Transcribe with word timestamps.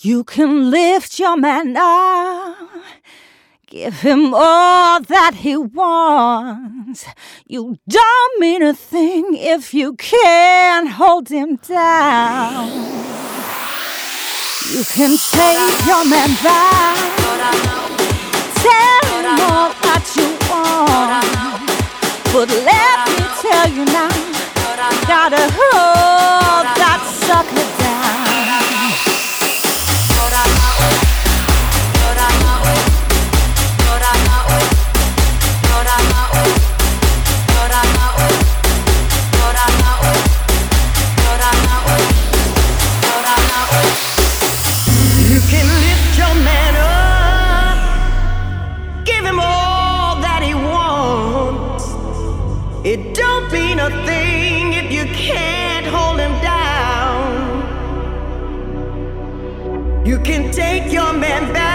You 0.00 0.24
can 0.24 0.70
lift 0.70 1.18
your 1.18 1.38
man 1.38 1.74
up. 1.74 2.56
Give 3.66 3.94
him 4.00 4.34
all 4.34 5.00
that 5.00 5.36
he 5.36 5.56
wants. 5.56 7.06
You 7.46 7.78
don't 7.88 8.40
mean 8.40 8.62
a 8.62 8.74
thing 8.74 9.28
if 9.32 9.72
you 9.72 9.94
can't 9.94 10.90
hold 10.90 11.30
him 11.30 11.56
down. 11.56 12.68
You 14.70 14.84
can 14.84 15.16
take 15.16 15.86
your 15.86 16.04
man 16.04 16.28
back. 16.44 17.16
Tell 18.60 19.02
him 19.16 19.26
all 19.48 19.72
that 19.80 20.04
you 20.14 20.28
want. 20.50 21.24
But 22.34 22.50
let 22.68 23.08
me 23.08 23.24
tell 23.40 23.68
you 23.70 23.84
now, 23.86 24.12
gotta 25.08 25.50
hold 25.56 26.65
take 60.56 60.90
your 60.90 61.12
man 61.12 61.52
back. 61.52 61.65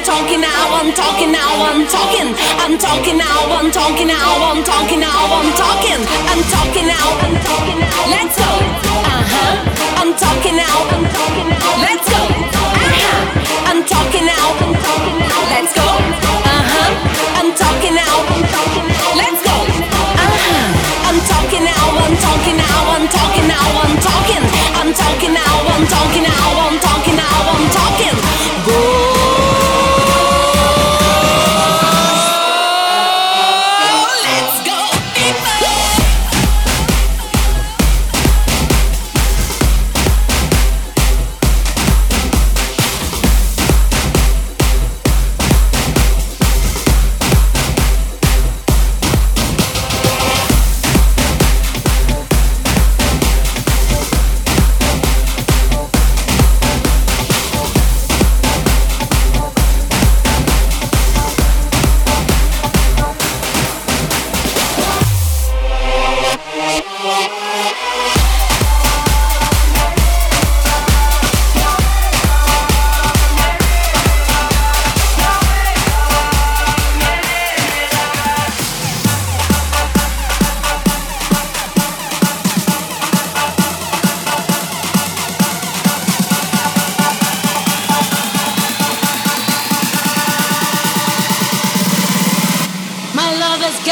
I'm 0.00 0.06
talking 0.06 0.40
now, 0.40 0.80
I'm 0.80 0.92
talking 0.96 1.30
now, 1.30 1.52
I'm 1.60 1.84
talking. 1.84 2.32
I'm 2.56 2.78
talking 2.80 3.18
now, 3.18 3.52
I'm 3.52 3.70
talking 3.70 4.08
now, 4.08 4.48
I'm 4.48 4.64
talking 4.64 4.98
now, 4.98 5.28
I'm 5.28 5.52
talking. 5.52 6.00
I'm 6.24 6.40
talking 6.48 6.86
now, 6.88 7.20
I'm 7.20 7.36
talking 7.44 7.78
now. 7.84 8.08
Let's 8.08 8.32
go. 8.32 8.48
Uh-huh. 8.48 10.00
I'm 10.00 10.16
talking 10.16 10.56
now, 10.56 10.88
I'm 10.88 11.04
talking 11.04 11.48
now. 11.52 11.84
Let's 11.84 12.08
go. 12.08 12.16
Uh-huh. 12.16 13.68
I'm 13.68 13.84
talking 13.84 14.24
now, 14.24 14.46
I'm 14.64 14.72
talking 14.80 15.20
now. 15.20 15.36
Let's 15.52 15.72
go. 15.76 15.84
Uh-huh. 15.84 17.36
I'm 17.36 17.52
talking 17.52 17.92
now, 17.92 18.16
I'm 18.24 18.44
talking 18.56 18.88
now. 18.88 19.04
Let's 19.20 19.40
go. 19.44 19.56
Uh-huh. 20.16 21.12
I'm 21.12 21.18
talking 21.28 21.64
now, 21.68 21.84
I'm 22.08 22.16
talking 22.16 22.56
now, 22.56 22.96
I'm 22.96 23.04
talking 23.04 23.46
now, 23.52 23.68
I'm 23.84 23.94
talking. 24.00 24.44
I'm 24.80 24.90
talking 24.96 25.32
now, 25.36 25.54
I'm 25.76 25.84
talking 25.92 26.24
now. 26.24 26.69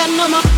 Strong 0.08 0.57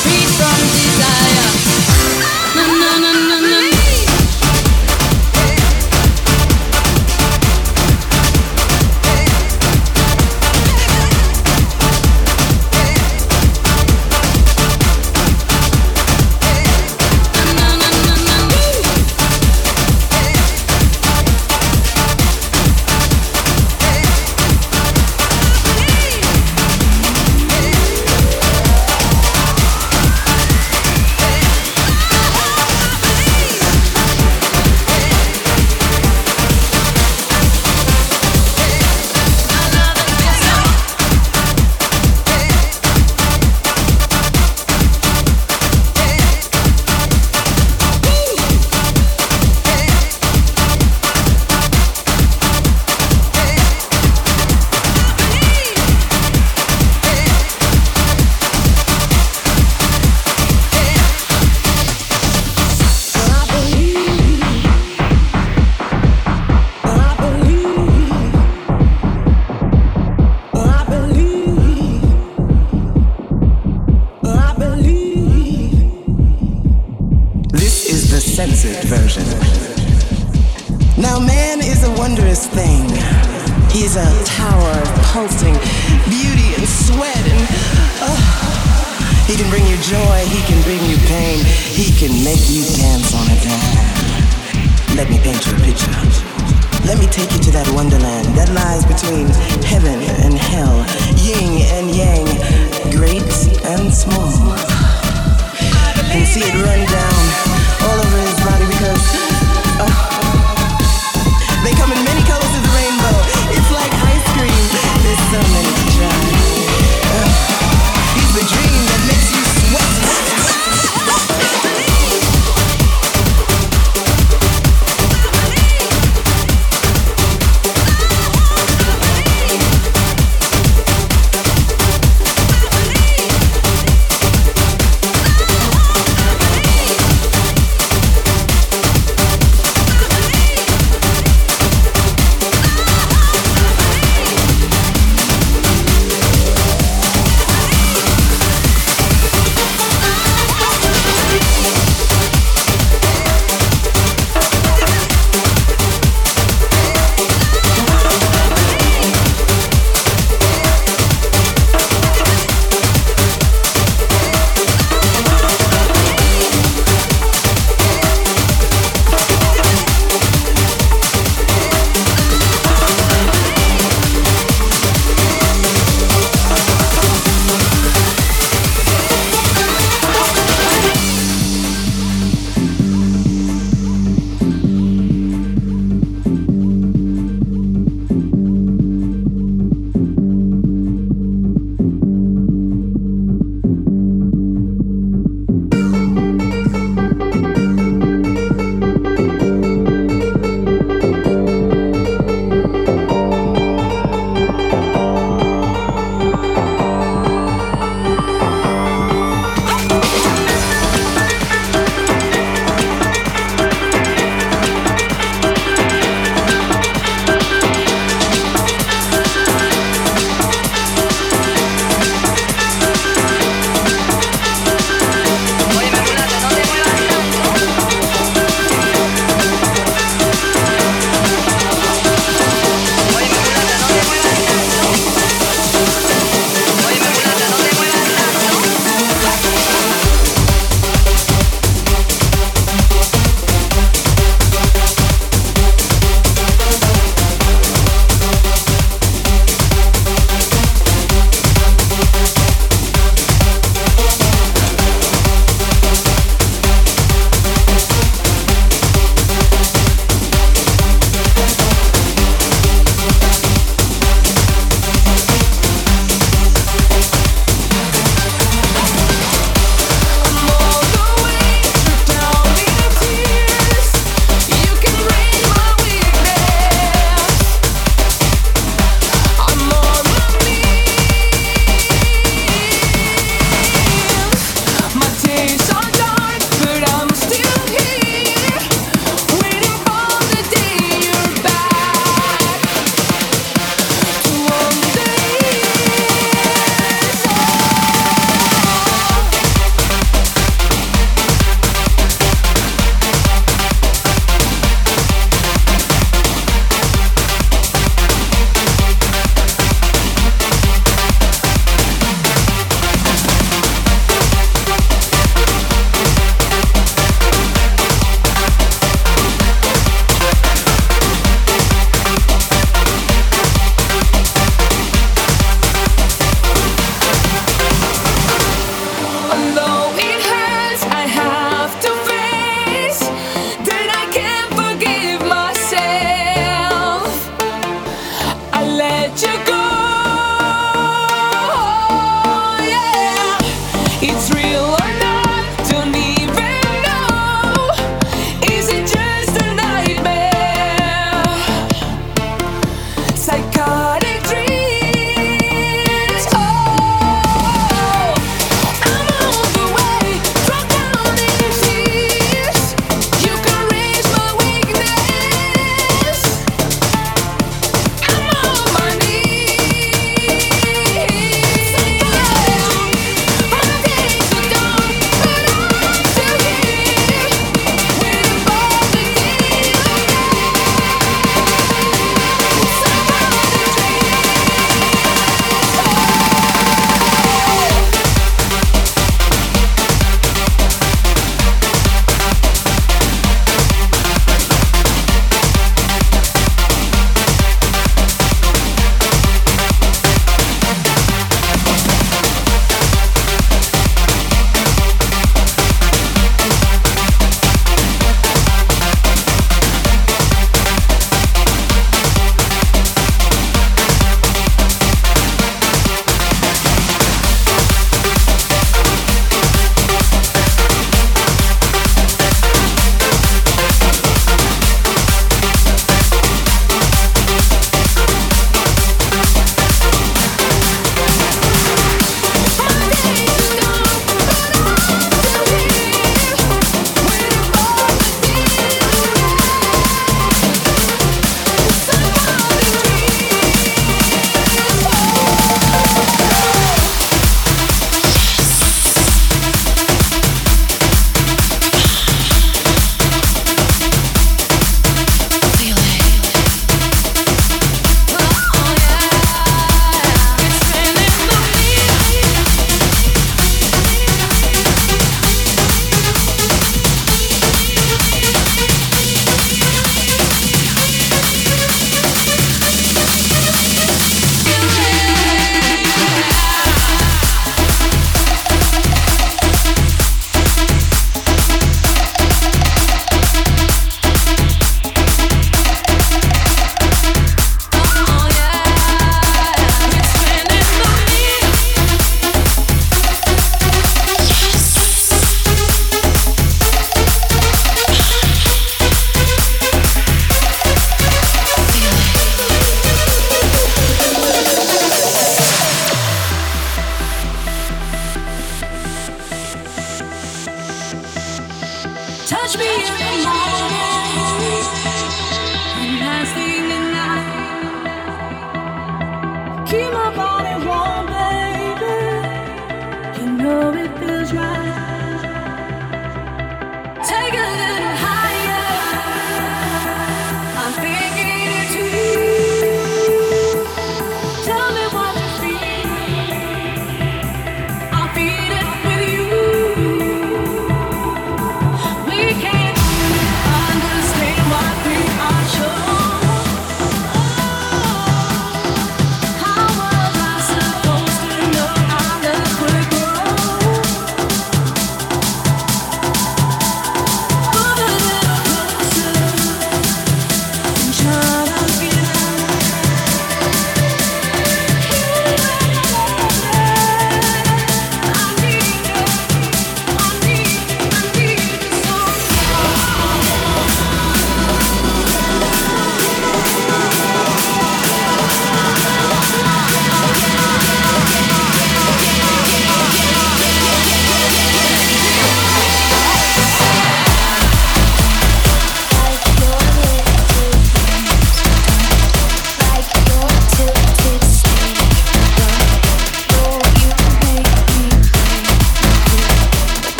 Free 0.00 0.26
from 0.36 0.60
desire. 0.72 1.50
Na 2.56 2.64
na 2.80 2.90
na 3.02 3.12
na 3.28 3.40
na. 3.40 3.71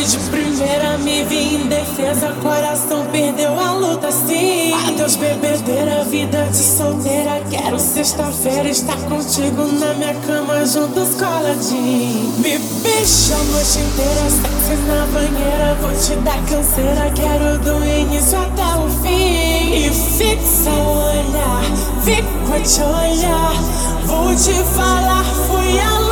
De 0.00 0.16
primeira, 0.30 0.96
me 0.96 1.22
vi 1.24 1.56
indefesa. 1.56 2.34
Coração 2.42 3.04
perdeu 3.12 3.52
a 3.60 3.72
luta, 3.72 4.10
sim. 4.10 4.72
Adeus, 4.88 5.14
bebedeira, 5.16 6.04
vida 6.04 6.42
de 6.50 6.56
solteira. 6.56 7.42
Quero 7.50 7.78
sexta-feira 7.78 8.70
estar 8.70 8.96
contigo 8.96 9.66
na 9.78 9.92
minha 9.92 10.14
cama, 10.26 10.64
juntos 10.64 11.10
coladinho. 11.16 12.32
Me 12.38 12.58
beija 12.82 13.34
a 13.34 13.44
noite 13.44 13.78
inteira, 13.78 14.30
sexo 14.30 14.82
na 14.86 15.06
banheira. 15.12 15.76
Vou 15.82 15.92
te 15.92 16.16
dar 16.22 16.42
canseira, 16.46 17.12
quero 17.14 17.58
do 17.58 17.84
início 17.84 18.38
até 18.38 18.76
o 18.76 18.88
fim. 19.02 19.74
E 19.74 19.90
fixa 19.90 20.70
o 20.70 20.96
olhar, 21.10 21.62
fico 22.02 22.54
a 22.54 22.60
te 22.60 22.80
olhar. 22.80 23.52
Vou 24.06 24.34
te 24.34 24.54
falar, 24.74 25.24
fui 25.46 25.78
a 25.78 25.98
luz. 25.98 26.09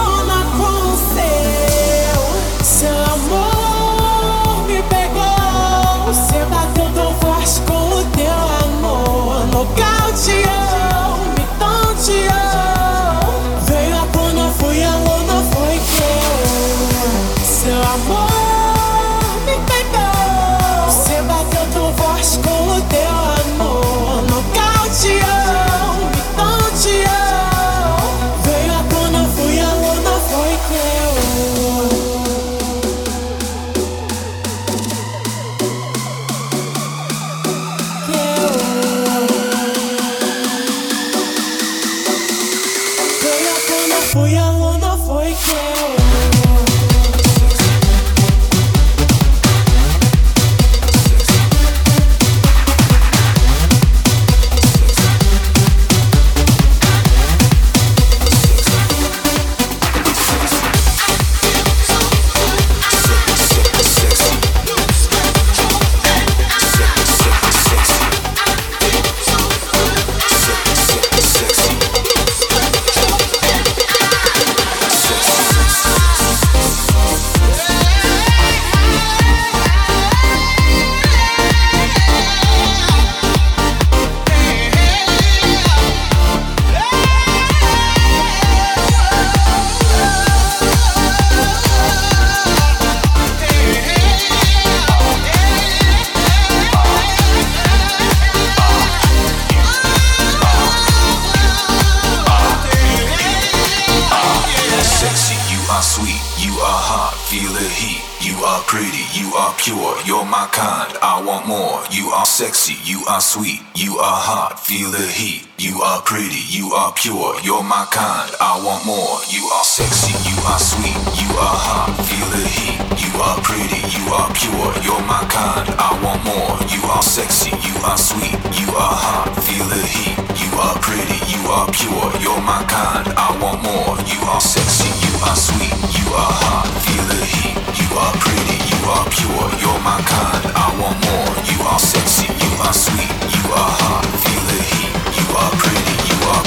Feel 114.69 114.91
the 114.93 115.09
heat. 115.09 115.49
You 115.57 115.81
are 115.81 116.03
pretty, 116.03 116.45
you 116.53 116.77
are 116.77 116.93
pure, 116.93 117.41
you're 117.41 117.65
my 117.65 117.89
kind. 117.89 118.29
I 118.37 118.61
want 118.61 118.85
more. 118.85 119.17
You 119.33 119.49
are 119.57 119.65
sexy, 119.65 120.13
you 120.29 120.37
are 120.45 120.61
sweet, 120.61 120.93
you 121.17 121.33
are 121.41 121.57
hot, 121.57 121.97
feel 122.05 122.29
the 122.37 122.45
heat. 122.45 122.77
You 123.01 123.09
are 123.17 123.41
pretty, 123.41 123.81
you 123.97 124.05
are 124.13 124.29
pure, 124.37 124.69
you're 124.85 125.01
my 125.09 125.25
kind. 125.33 125.73
I 125.73 125.97
want 126.05 126.21
more. 126.21 126.53
You 126.69 126.85
are 126.85 127.01
sexy, 127.01 127.49
you 127.65 127.81
are 127.81 127.97
sweet, 127.97 128.37
you 128.61 128.69
are 128.77 128.93
hot, 128.93 129.33
feel 129.41 129.65
the 129.73 129.81
heat. 129.81 130.21
You 130.37 130.53
are 130.61 130.77
pretty, 130.85 131.17
you 131.33 131.41
are 131.49 131.65
pure, 131.73 132.13
you're 132.21 132.45
my 132.45 132.61
kind. 132.69 133.09
I 133.17 133.33
want 133.41 133.65
more. 133.65 133.97
You 134.05 134.21
are 134.29 134.45
sexy, 134.45 134.93
you 135.01 135.17
are 135.25 135.39
sweet, 135.49 135.73
you 135.97 136.13
are 136.13 136.35
hot, 136.45 136.69
feel 136.85 137.05
the 137.09 137.25
heat. 137.25 137.57
You 137.73 137.89
are 137.97 138.13
pretty, 138.21 138.57
you 138.69 138.79
are 138.85 139.07
pure, 139.17 139.49
you're 139.65 139.81
my 139.81 139.97
kind. 140.05 140.45
I 140.53 140.69
want 140.77 141.01
more. 141.09 141.33
You 141.49 141.57
are 141.73 141.81
sexy, 141.81 142.29
you 142.29 142.53
are 142.69 142.77
sweet, 142.77 143.09
you 143.33 143.45
are 143.57 143.73
hot, 143.81 144.05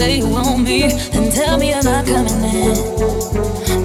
say 0.00 0.16
you 0.16 0.28
want 0.28 0.64
me 0.64 0.88
then 1.12 1.30
tell 1.30 1.58
me 1.58 1.68
you're 1.68 1.82
not 1.82 2.06
coming 2.06 2.42
in. 2.44 2.76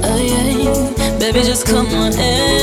Oh 0.08 0.18
yeah, 0.18 1.20
baby, 1.20 1.42
just 1.42 1.68
come 1.68 1.88
on 1.88 2.14
in. 2.14 2.55